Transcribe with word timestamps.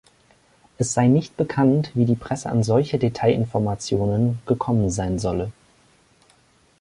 Es 0.79 0.93
sei 0.93 1.05
nicht 1.05 1.37
bekannt, 1.37 1.91
wie 1.93 2.05
die 2.05 2.15
Presse 2.15 2.49
an 2.49 2.63
solche 2.63 2.97
Detailinformationen 2.97 4.39
gekommen 4.47 4.89
sein 4.89 5.19
solle. 5.19 5.51